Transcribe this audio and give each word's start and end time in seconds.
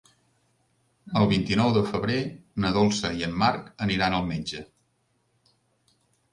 El 1.21 1.29
vint-i-nou 1.33 1.69
de 1.75 1.83
febrer 1.91 2.17
na 2.65 2.73
Dolça 2.79 3.13
i 3.21 3.29
en 3.29 3.37
Marc 3.45 3.71
aniran 3.89 4.19
al 4.21 4.29
metge. 4.33 4.67